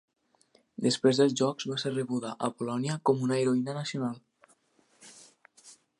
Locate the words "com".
3.11-3.21